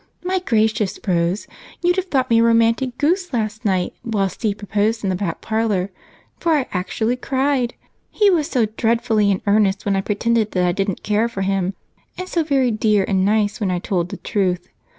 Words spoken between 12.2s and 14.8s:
so very dear and nice when I told the truth.